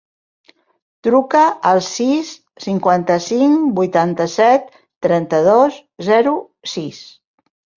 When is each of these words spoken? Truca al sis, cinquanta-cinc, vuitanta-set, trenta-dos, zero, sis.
Truca 1.07 1.41
al 1.71 1.81
sis, 1.87 2.31
cinquanta-cinc, 2.65 3.67
vuitanta-set, 3.81 4.75
trenta-dos, 5.09 5.79
zero, 6.09 6.35
sis. 6.77 7.05